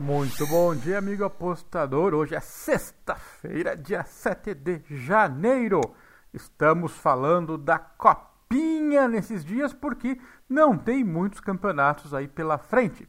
Muito 0.00 0.46
bom 0.46 0.74
dia, 0.74 0.96
amigo 0.96 1.26
apostador. 1.26 2.14
Hoje 2.14 2.34
é 2.34 2.40
sexta-feira, 2.40 3.76
dia 3.76 4.02
7 4.02 4.54
de 4.54 4.82
janeiro. 4.88 5.78
Estamos 6.32 6.92
falando 6.96 7.58
da 7.58 7.78
Copinha 7.78 9.06
nesses 9.06 9.44
dias 9.44 9.74
porque 9.74 10.18
não 10.48 10.74
tem 10.74 11.04
muitos 11.04 11.38
campeonatos 11.38 12.14
aí 12.14 12.26
pela 12.26 12.56
frente. 12.56 13.06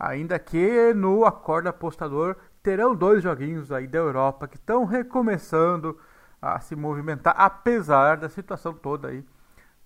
Ainda 0.00 0.38
que 0.38 0.94
no 0.94 1.26
Acorda 1.26 1.68
Apostador 1.68 2.36
terão 2.62 2.96
dois 2.96 3.22
joguinhos 3.22 3.70
aí 3.70 3.86
da 3.86 3.98
Europa 3.98 4.48
que 4.48 4.56
estão 4.56 4.86
recomeçando 4.86 6.00
a 6.40 6.58
se 6.58 6.74
movimentar, 6.74 7.34
apesar 7.36 8.16
da 8.16 8.30
situação 8.30 8.72
toda 8.72 9.08
aí 9.08 9.22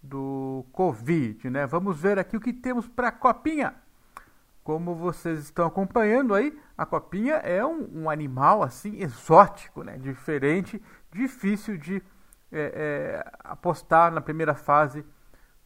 do 0.00 0.64
Covid, 0.70 1.50
né? 1.50 1.66
Vamos 1.66 2.00
ver 2.00 2.16
aqui 2.16 2.36
o 2.36 2.40
que 2.40 2.52
temos 2.52 2.86
para 2.86 3.08
a 3.08 3.12
Copinha. 3.12 3.74
Como 4.68 4.94
vocês 4.94 5.38
estão 5.44 5.66
acompanhando 5.66 6.34
aí, 6.34 6.54
a 6.76 6.84
copinha 6.84 7.36
é 7.36 7.64
um, 7.64 8.02
um 8.02 8.10
animal 8.10 8.62
assim 8.62 9.00
exótico, 9.00 9.82
né? 9.82 9.96
Diferente, 9.96 10.78
difícil 11.10 11.78
de 11.78 12.02
é, 12.52 13.22
é, 13.24 13.30
apostar 13.44 14.12
na 14.12 14.20
primeira 14.20 14.54
fase 14.54 15.06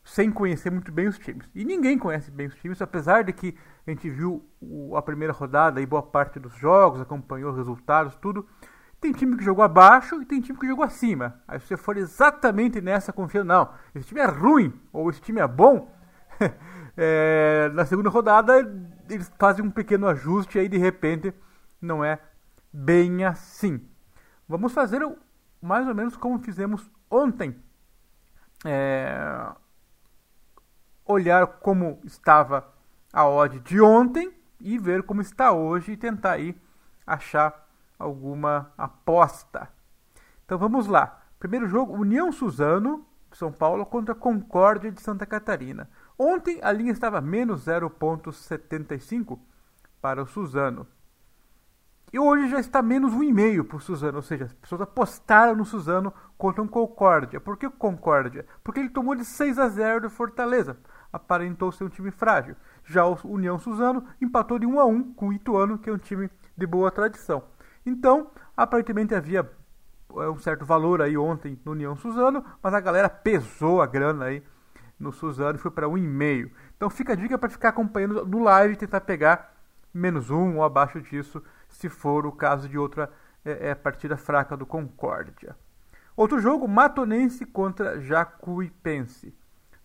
sem 0.04 0.30
conhecer 0.30 0.70
muito 0.70 0.92
bem 0.92 1.08
os 1.08 1.18
times. 1.18 1.50
E 1.52 1.64
ninguém 1.64 1.98
conhece 1.98 2.30
bem 2.30 2.46
os 2.46 2.54
times, 2.54 2.80
apesar 2.80 3.24
de 3.24 3.32
que 3.32 3.58
a 3.84 3.90
gente 3.90 4.08
viu 4.08 4.48
o, 4.60 4.96
a 4.96 5.02
primeira 5.02 5.32
rodada 5.32 5.80
e 5.80 5.86
boa 5.86 6.04
parte 6.04 6.38
dos 6.38 6.54
jogos, 6.54 7.00
acompanhou 7.00 7.50
os 7.50 7.56
resultados, 7.56 8.14
tudo. 8.14 8.46
Tem 9.00 9.10
time 9.10 9.36
que 9.36 9.42
jogou 9.42 9.64
abaixo 9.64 10.22
e 10.22 10.24
tem 10.24 10.40
time 10.40 10.56
que 10.56 10.68
jogou 10.68 10.84
acima. 10.84 11.42
Aí 11.48 11.58
se 11.58 11.66
você 11.66 11.76
for 11.76 11.96
exatamente 11.96 12.80
nessa 12.80 13.12
confiança, 13.12 13.46
não, 13.46 13.68
esse 13.96 14.06
time 14.06 14.20
é 14.20 14.26
ruim 14.26 14.72
ou 14.92 15.10
esse 15.10 15.20
time 15.20 15.40
é 15.40 15.48
bom, 15.48 15.92
é, 16.96 17.68
na 17.74 17.84
segunda 17.84 18.08
rodada 18.08 18.62
eles 19.08 19.30
fazem 19.38 19.64
um 19.64 19.70
pequeno 19.70 20.06
ajuste 20.06 20.58
e 20.58 20.60
aí 20.60 20.68
de 20.68 20.78
repente 20.78 21.34
não 21.80 22.04
é 22.04 22.18
bem 22.72 23.24
assim. 23.24 23.86
Vamos 24.48 24.72
fazer 24.72 25.00
mais 25.60 25.86
ou 25.86 25.94
menos 25.94 26.16
como 26.16 26.38
fizemos 26.38 26.90
ontem. 27.10 27.56
É, 28.64 29.52
olhar 31.04 31.46
como 31.46 32.00
estava 32.04 32.72
a 33.12 33.26
odd 33.26 33.58
de 33.60 33.80
ontem 33.80 34.32
e 34.60 34.78
ver 34.78 35.02
como 35.02 35.20
está 35.20 35.52
hoje 35.52 35.92
e 35.92 35.96
tentar 35.96 36.32
aí 36.32 36.56
achar 37.06 37.68
alguma 37.98 38.72
aposta. 38.78 39.68
Então 40.44 40.58
vamos 40.58 40.86
lá. 40.86 41.22
Primeiro 41.38 41.66
jogo, 41.66 41.94
União 41.94 42.30
Suzano, 42.30 43.04
São 43.32 43.52
Paulo 43.52 43.84
contra 43.84 44.14
Concórdia 44.14 44.90
de 44.90 45.00
Santa 45.00 45.26
Catarina. 45.26 45.90
Ontem 46.18 46.58
a 46.62 46.70
linha 46.72 46.92
estava 46.92 47.20
menos 47.20 47.66
0,75 47.66 49.38
para 50.00 50.22
o 50.22 50.26
Suzano. 50.26 50.86
E 52.12 52.18
hoje 52.18 52.50
já 52.50 52.60
está 52.60 52.82
menos 52.82 53.14
1,5 53.14 53.64
para 53.64 53.76
o 53.78 53.80
Suzano, 53.80 54.16
ou 54.16 54.22
seja, 54.22 54.44
as 54.44 54.52
pessoas 54.52 54.82
apostaram 54.82 55.56
no 55.56 55.64
Suzano 55.64 56.12
contra 56.36 56.62
um 56.62 56.68
Concórdia. 56.68 57.40
Por 57.40 57.56
que 57.56 57.70
Concórdia? 57.70 58.44
Porque 58.62 58.80
ele 58.80 58.90
tomou 58.90 59.14
de 59.14 59.24
6 59.24 59.58
a 59.58 59.68
0 59.68 60.02
do 60.02 60.10
Fortaleza. 60.10 60.76
Aparentou 61.10 61.72
ser 61.72 61.84
um 61.84 61.88
time 61.88 62.10
frágil. 62.10 62.54
Já 62.84 63.06
o 63.06 63.16
União 63.24 63.58
Suzano 63.58 64.04
empatou 64.20 64.58
de 64.58 64.66
1 64.66 64.78
a 64.78 64.84
1 64.84 65.14
com 65.14 65.28
o 65.28 65.32
Ituano, 65.32 65.78
que 65.78 65.88
é 65.88 65.92
um 65.92 65.98
time 65.98 66.28
de 66.54 66.66
boa 66.66 66.90
tradição. 66.90 67.44
Então, 67.86 68.30
aparentemente 68.54 69.14
havia 69.14 69.50
é, 70.16 70.28
um 70.28 70.38
certo 70.38 70.66
valor 70.66 71.00
aí 71.00 71.16
ontem 71.16 71.58
no 71.64 71.72
União 71.72 71.96
Suzano, 71.96 72.44
mas 72.62 72.74
a 72.74 72.80
galera 72.80 73.08
pesou 73.08 73.80
a 73.80 73.86
grana 73.86 74.26
aí 74.26 74.42
no 74.98 75.12
Suzano 75.12 75.56
e 75.56 75.60
foi 75.60 75.70
para 75.70 75.86
1,5. 75.86 76.50
Então 76.76 76.90
fica 76.90 77.12
a 77.12 77.16
dica 77.16 77.38
para 77.38 77.48
ficar 77.48 77.70
acompanhando 77.70 78.24
no 78.26 78.42
live 78.42 78.74
e 78.74 78.76
tentar 78.76 79.00
pegar 79.02 79.54
menos 79.92 80.30
um 80.30 80.56
ou 80.56 80.64
abaixo 80.64 81.00
disso, 81.00 81.42
se 81.68 81.88
for 81.88 82.26
o 82.26 82.32
caso 82.32 82.68
de 82.68 82.78
outra 82.78 83.10
é, 83.44 83.70
é, 83.70 83.74
partida 83.74 84.16
fraca 84.16 84.56
do 84.56 84.64
Concórdia. 84.64 85.56
Outro 86.16 86.38
jogo, 86.38 86.68
Matonense 86.68 87.44
contra 87.44 88.00
Jacuipense. 88.00 89.34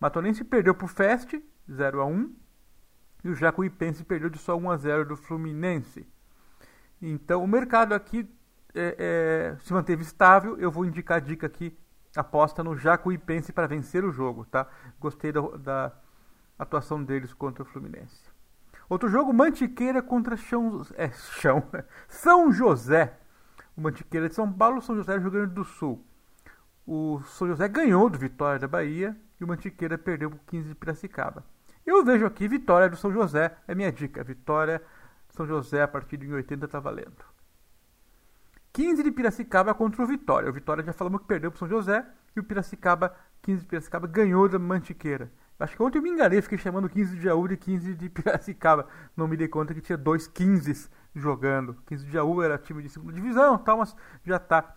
Matonense 0.00 0.44
perdeu 0.44 0.74
para 0.74 0.84
o 0.84 0.88
Fest, 0.88 1.34
0 1.70 2.00
a 2.00 2.06
1 2.06 2.34
e 3.24 3.28
o 3.30 3.34
Jacuipense 3.34 4.04
perdeu 4.04 4.30
de 4.30 4.38
só 4.38 4.56
1 4.56 4.70
a 4.70 4.76
0 4.76 5.04
do 5.06 5.16
Fluminense. 5.16 6.06
Então 7.00 7.42
o 7.42 7.48
mercado 7.48 7.94
aqui 7.94 8.28
é, 8.74 9.54
é, 9.56 9.56
se 9.60 9.72
manteve 9.72 10.02
estável. 10.02 10.58
Eu 10.58 10.70
vou 10.70 10.84
indicar 10.84 11.16
a 11.16 11.20
dica 11.20 11.46
aqui 11.46 11.76
aposta 12.18 12.64
no 12.64 12.76
Jacuipense 12.76 13.52
para 13.52 13.68
vencer 13.68 14.04
o 14.04 14.10
jogo, 14.10 14.44
tá? 14.44 14.66
Gostei 14.98 15.30
da, 15.30 15.40
da, 15.40 15.92
atuação 16.58 17.02
deles 17.02 17.32
contra 17.32 17.62
o 17.62 17.66
Fluminense. 17.66 18.28
Outro 18.88 19.08
jogo, 19.08 19.32
Mantiqueira 19.32 20.02
contra 20.02 20.36
Chão, 20.36 20.84
é, 20.94 21.10
Chão, 21.10 21.62
São 22.08 22.50
José. 22.50 23.16
O 23.76 23.80
Mantiqueira 23.80 24.28
de 24.28 24.34
São 24.34 24.52
Paulo, 24.52 24.82
São 24.82 24.96
José 24.96 25.14
do 25.14 25.22
Rio 25.22 25.30
Grande 25.30 25.54
do 25.54 25.64
Sul. 25.64 26.04
O 26.86 27.20
São 27.26 27.46
José 27.46 27.68
ganhou 27.68 28.10
do 28.10 28.18
Vitória 28.18 28.58
da 28.58 28.66
Bahia 28.66 29.16
e 29.40 29.44
o 29.44 29.46
Mantiqueira 29.46 29.96
perdeu 29.96 30.30
por 30.30 30.40
15 30.46 30.68
de 30.70 30.74
Piracicaba. 30.74 31.44
Eu 31.86 32.04
vejo 32.04 32.26
aqui 32.26 32.48
vitória 32.48 32.88
do 32.88 32.96
São 32.96 33.12
José, 33.12 33.56
é 33.66 33.74
minha 33.74 33.92
dica. 33.92 34.24
Vitória 34.24 34.82
São 35.30 35.46
José 35.46 35.82
a 35.82 35.88
partir 35.88 36.16
de 36.16 36.32
80 36.32 36.64
está 36.64 36.80
valendo. 36.80 37.24
15 38.78 39.02
de 39.02 39.10
Piracicaba 39.10 39.74
contra 39.74 40.00
o 40.04 40.06
Vitória. 40.06 40.48
O 40.48 40.52
Vitória 40.52 40.84
já 40.84 40.92
falamos 40.92 41.20
que 41.22 41.26
perdeu 41.26 41.50
para 41.50 41.56
o 41.56 41.58
São 41.58 41.68
José 41.68 42.06
e 42.36 42.38
o 42.38 42.44
Piracicaba, 42.44 43.12
15 43.42 43.62
de 43.62 43.66
Piracicaba, 43.66 44.06
ganhou 44.06 44.48
da 44.48 44.56
Mantiqueira. 44.56 45.32
Acho 45.58 45.76
que 45.76 45.82
ontem 45.82 45.98
eu 45.98 46.02
me 46.02 46.10
enganei, 46.10 46.40
fiquei 46.40 46.58
chamando 46.58 46.88
15 46.88 47.16
de 47.16 47.22
Jaú 47.22 47.48
de 47.48 47.56
15 47.56 47.96
de 47.96 48.08
Piracicaba. 48.08 48.86
Não 49.16 49.26
me 49.26 49.36
dei 49.36 49.48
conta 49.48 49.74
que 49.74 49.80
tinha 49.80 49.98
dois 49.98 50.28
15 50.28 50.88
jogando. 51.12 51.74
15 51.86 52.06
de 52.06 52.12
Jaú 52.12 52.40
era 52.40 52.56
time 52.56 52.80
de 52.80 52.88
segunda 52.88 53.14
divisão, 53.14 53.58
tal, 53.58 53.78
mas 53.78 53.96
já 54.24 54.36
está 54.36 54.76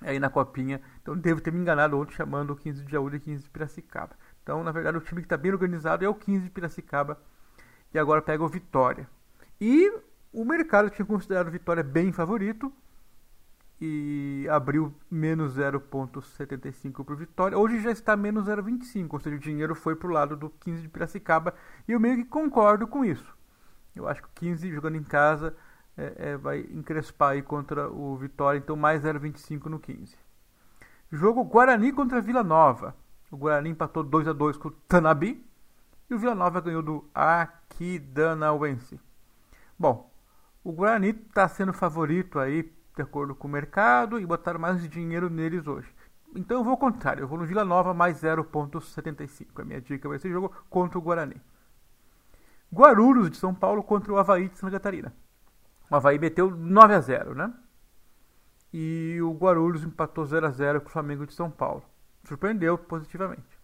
aí 0.00 0.18
na 0.18 0.28
copinha. 0.28 0.80
Então 1.00 1.16
devo 1.16 1.40
ter 1.40 1.52
me 1.52 1.60
enganado 1.60 1.96
ontem 2.00 2.12
chamando 2.16 2.50
o 2.50 2.56
15 2.56 2.84
de 2.84 2.90
Jaú 2.90 3.08
de 3.08 3.20
15 3.20 3.44
de 3.44 3.48
Piracicaba. 3.48 4.16
Então, 4.42 4.64
na 4.64 4.72
verdade, 4.72 4.96
o 4.96 5.00
time 5.00 5.20
que 5.20 5.26
está 5.26 5.36
bem 5.36 5.52
organizado 5.52 6.04
é 6.04 6.08
o 6.08 6.14
15 6.16 6.46
de 6.46 6.50
Piracicaba. 6.50 7.16
E 7.94 7.98
agora 8.00 8.20
pega 8.20 8.42
o 8.42 8.48
Vitória. 8.48 9.08
E 9.60 9.88
o 10.32 10.44
mercado 10.44 10.90
tinha 10.90 11.06
considerado 11.06 11.46
o 11.46 11.52
Vitória 11.52 11.84
bem 11.84 12.10
favorito 12.10 12.72
e 13.80 14.46
abriu 14.50 14.94
menos 15.10 15.56
0,75 15.56 17.02
para 17.04 17.14
o 17.14 17.16
Vitória. 17.16 17.56
Hoje 17.56 17.80
já 17.80 17.90
está 17.90 18.14
menos 18.14 18.46
0,25, 18.46 19.08
ou 19.10 19.20
seja, 19.20 19.36
o 19.36 19.38
dinheiro 19.38 19.74
foi 19.74 19.96
para 19.96 20.08
o 20.08 20.12
lado 20.12 20.36
do 20.36 20.50
15 20.50 20.82
de 20.82 20.88
Piracicaba 20.88 21.54
e 21.88 21.92
eu 21.92 22.00
meio 22.00 22.16
que 22.16 22.24
concordo 22.24 22.86
com 22.86 23.04
isso. 23.04 23.34
Eu 23.96 24.06
acho 24.06 24.22
que 24.22 24.28
o 24.28 24.32
15 24.34 24.70
jogando 24.70 24.96
em 24.96 25.02
casa 25.02 25.56
é, 25.96 26.30
é, 26.30 26.36
vai 26.36 26.60
encrespar 26.70 27.30
aí 27.30 27.42
contra 27.42 27.90
o 27.90 28.16
Vitória, 28.16 28.58
então 28.58 28.76
mais 28.76 29.02
0,25 29.02 29.66
no 29.66 29.78
15. 29.78 30.16
Jogo 31.10 31.42
Guarani 31.44 31.92
contra 31.92 32.20
Vila 32.20 32.44
Nova. 32.44 32.94
O 33.30 33.36
Guarani 33.36 33.70
empatou 33.70 34.02
2 34.02 34.28
a 34.28 34.32
2 34.32 34.56
com 34.58 34.68
o 34.68 34.72
Tanabi 34.72 35.44
e 36.08 36.14
o 36.14 36.18
Vila 36.18 36.34
Nova 36.34 36.60
ganhou 36.60 36.82
do 36.82 37.08
Aquidauanense. 37.14 39.00
Bom, 39.78 40.10
o 40.62 40.70
Guarani 40.70 41.10
está 41.10 41.48
sendo 41.48 41.72
favorito 41.72 42.38
aí 42.38 42.70
de 43.00 43.02
acordo 43.02 43.34
com 43.34 43.48
o 43.48 43.50
mercado 43.50 44.20
e 44.20 44.26
botaram 44.26 44.60
mais 44.60 44.86
dinheiro 44.86 45.30
neles 45.30 45.66
hoje. 45.66 45.88
Então 46.34 46.58
eu 46.58 46.64
vou 46.64 46.72
ao 46.72 46.76
contrário, 46.76 47.22
eu 47.22 47.28
vou 47.28 47.38
no 47.38 47.46
Vila 47.46 47.64
Nova 47.64 47.94
mais 47.94 48.20
0.75. 48.20 49.60
A 49.60 49.64
minha 49.64 49.80
dica 49.80 50.08
vai 50.08 50.18
ser 50.18 50.30
jogo 50.30 50.52
contra 50.68 50.98
o 50.98 51.02
Guarani. 51.02 51.40
Guarulhos 52.72 53.30
de 53.30 53.38
São 53.38 53.54
Paulo 53.54 53.82
contra 53.82 54.12
o 54.12 54.18
Havaí 54.18 54.48
de 54.48 54.58
Santa 54.58 54.72
Catarina. 54.72 55.12
O 55.90 55.96
Havaí 55.96 56.18
meteu 56.18 56.50
9 56.50 56.94
a 56.94 57.00
0, 57.00 57.34
né? 57.34 57.52
E 58.72 59.18
o 59.22 59.32
Guarulhos 59.32 59.82
empatou 59.82 60.24
0 60.24 60.46
a 60.46 60.50
0 60.50 60.80
com 60.82 60.88
o 60.88 60.92
Flamengo 60.92 61.26
de 61.26 61.32
São 61.32 61.50
Paulo. 61.50 61.82
Surpreendeu 62.24 62.78
positivamente. 62.78 63.58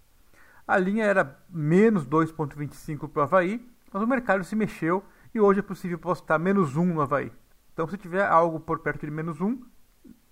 A 0.66 0.78
linha 0.78 1.04
era 1.04 1.38
menos 1.48 2.04
2,25 2.06 3.08
para 3.08 3.20
o 3.20 3.22
Havaí, 3.22 3.70
mas 3.92 4.02
o 4.02 4.06
mercado 4.06 4.42
se 4.42 4.56
mexeu 4.56 5.04
e 5.32 5.38
hoje 5.38 5.60
é 5.60 5.62
possível 5.62 5.98
postar 5.98 6.38
menos 6.38 6.74
1 6.74 6.84
no 6.86 7.00
Havaí. 7.02 7.30
Então, 7.76 7.86
se 7.86 7.98
tiver 7.98 8.26
algo 8.26 8.58
por 8.58 8.78
perto 8.78 9.04
de 9.04 9.12
menos 9.12 9.38
1, 9.38 9.62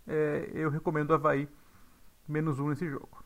é, 0.06 0.50
eu 0.54 0.70
recomendo 0.70 1.10
o 1.10 1.12
Havaí 1.12 1.46
menos 2.26 2.58
1 2.58 2.70
nesse 2.70 2.88
jogo. 2.88 3.22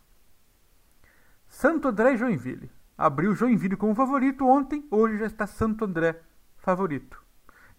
Santo 1.47 1.87
André 1.87 2.15
e 2.15 2.17
Joinville. 2.17 2.69
Abriu 2.97 3.33
Joinville 3.33 3.77
como 3.77 3.95
favorito 3.95 4.45
ontem, 4.45 4.85
hoje 4.91 5.19
já 5.19 5.27
está 5.27 5.47
Santo 5.47 5.85
André 5.85 6.21
favorito. 6.57 7.23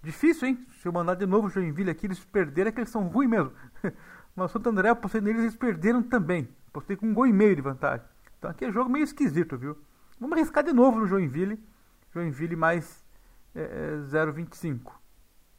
Difícil, 0.01 0.47
hein? 0.47 0.65
Se 0.81 0.87
eu 0.87 0.93
mandar 0.93 1.15
de 1.15 1.25
novo 1.25 1.49
Joinville 1.49 1.89
aqui, 1.89 2.07
eles 2.07 2.23
perderam, 2.23 2.69
é 2.69 2.71
que 2.71 2.79
eles 2.79 2.89
são 2.89 3.09
ruins 3.09 3.29
mesmo. 3.29 3.51
Mas 4.33 4.51
Santo 4.51 4.69
André, 4.69 4.87
eu 4.87 4.93
apostei 4.93 5.19
neles, 5.19 5.41
eles 5.41 5.57
perderam 5.57 6.01
também. 6.01 6.47
Apostei 6.69 6.95
com 6.95 7.07
um 7.07 7.13
gol 7.13 7.27
e 7.27 7.33
meio 7.33 7.53
de 7.53 7.61
vantagem. 7.61 8.05
Então 8.37 8.49
aqui 8.49 8.63
é 8.63 8.71
jogo 8.71 8.89
meio 8.89 9.03
esquisito, 9.03 9.57
viu? 9.57 9.77
Vamos 10.17 10.37
arriscar 10.37 10.63
de 10.63 10.71
novo 10.71 11.01
no 11.01 11.05
Joinville. 11.05 11.61
Joinville 12.13 12.55
mais 12.55 13.05
é, 13.53 13.97
0,25. 14.09 14.98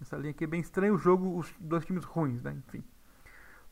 Essa 0.00 0.16
linha 0.16 0.30
aqui 0.30 0.44
é 0.44 0.46
bem 0.46 0.60
estranha. 0.60 0.92
O 0.92 0.98
jogo, 0.98 1.36
os 1.36 1.52
dois 1.60 1.84
times 1.84 2.04
ruins, 2.04 2.42
né? 2.42 2.56
Enfim. 2.66 2.82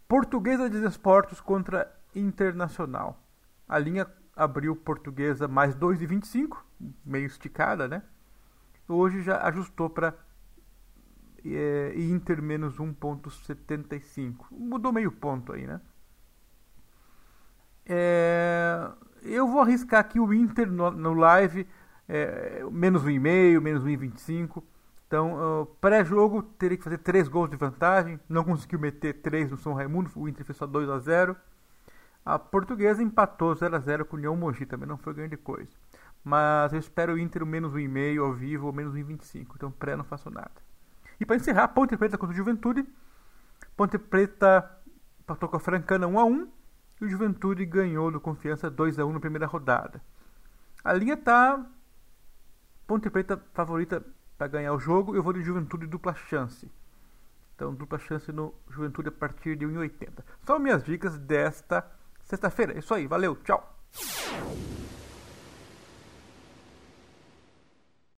Portuguesa 0.06 0.68
de 0.68 0.80
Desportos 0.80 1.40
contra 1.40 1.94
Internacional. 2.14 3.22
A 3.68 3.78
linha 3.78 4.06
abriu 4.34 4.74
Portuguesa 4.74 5.48
mais 5.48 5.74
2,25, 5.74 6.58
meio 7.04 7.26
esticada, 7.26 7.88
né? 7.88 8.02
Hoje 8.88 9.20
já 9.20 9.42
ajustou 9.42 9.90
para 9.90 10.14
é, 11.44 11.92
Inter 11.96 12.40
menos 12.40 12.78
1.75. 12.78 14.46
Mudou 14.50 14.92
meio 14.92 15.12
ponto 15.12 15.52
aí, 15.52 15.66
né? 15.66 15.80
É, 17.84 18.90
eu 19.22 19.46
vou 19.46 19.60
arriscar 19.60 20.00
aqui 20.00 20.20
o 20.20 20.32
Inter 20.32 20.70
no, 20.70 20.90
no 20.90 21.14
live, 21.14 21.66
é, 22.08 22.62
menos 22.70 23.02
1,5, 23.02 23.60
menos 23.60 23.84
1,25. 23.84 24.62
Então, 25.08 25.62
uh, 25.62 25.66
pré-jogo, 25.80 26.42
teria 26.42 26.76
que 26.76 26.84
fazer 26.84 26.98
3 26.98 27.28
gols 27.28 27.48
de 27.48 27.56
vantagem. 27.56 28.20
Não 28.28 28.44
conseguiu 28.44 28.78
meter 28.78 29.14
3 29.14 29.50
no 29.50 29.56
São 29.56 29.72
Raimundo, 29.72 30.10
o 30.14 30.28
Inter 30.28 30.44
fez 30.44 30.58
só 30.58 30.66
2 30.66 30.86
a 30.90 30.98
0 30.98 31.34
A 32.22 32.38
portuguesa 32.38 33.02
empatou 33.02 33.54
0 33.54 33.74
a 33.74 33.78
0 33.78 34.04
com 34.04 34.16
o 34.16 34.18
União 34.18 34.36
Mogi, 34.36 34.66
também 34.66 34.86
não 34.86 34.98
foi 34.98 35.14
grande 35.14 35.38
coisa. 35.38 35.70
Mas 36.22 36.74
eu 36.74 36.78
espero 36.78 37.14
o 37.14 37.18
Inter 37.18 37.46
menos 37.46 37.72
1,5 37.72 38.20
ao 38.22 38.34
vivo 38.34 38.66
ou 38.66 38.72
menos 38.72 38.94
1,25. 38.94 39.46
Então, 39.54 39.70
pré 39.70 39.96
não 39.96 40.04
faço 40.04 40.30
nada. 40.30 40.52
E 41.18 41.24
para 41.24 41.36
encerrar, 41.36 41.68
Ponte 41.68 41.96
Preta 41.96 42.18
contra 42.18 42.34
o 42.34 42.36
Juventude. 42.36 42.86
Ponte 43.74 43.96
Preta 43.96 44.70
empatou 45.20 45.48
com 45.48 45.56
a 45.56 45.60
Francana 45.60 46.06
1 46.06 46.18
a 46.18 46.24
1 46.26 46.48
e 47.00 47.04
o 47.06 47.08
Juventude 47.08 47.64
ganhou 47.64 48.10
do 48.10 48.20
Confiança 48.20 48.68
2 48.68 48.98
a 48.98 49.06
1 49.06 49.12
na 49.14 49.20
primeira 49.20 49.46
rodada. 49.46 50.02
A 50.84 50.92
linha 50.92 51.16
tá 51.16 51.64
Ponte 52.86 53.08
Preta 53.08 53.42
favorita 53.54 54.04
para 54.38 54.46
ganhar 54.46 54.72
o 54.72 54.78
jogo, 54.78 55.16
eu 55.16 55.22
vou 55.22 55.32
de 55.32 55.42
Juventude 55.42 55.86
dupla 55.86 56.14
chance. 56.14 56.70
Então, 57.56 57.74
dupla 57.74 57.98
chance 57.98 58.30
no 58.30 58.54
Juventude 58.70 59.08
a 59.08 59.12
partir 59.12 59.56
de 59.56 59.66
1,80. 59.66 60.24
São 60.46 60.60
minhas 60.60 60.84
dicas 60.84 61.18
desta 61.18 61.84
sexta-feira. 62.22 62.74
É 62.74 62.78
isso 62.78 62.94
aí, 62.94 63.08
valeu, 63.08 63.34
tchau! 63.42 63.76